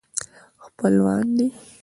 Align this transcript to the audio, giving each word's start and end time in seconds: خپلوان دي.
خپلوان 0.65 1.25
دي. 1.37 1.47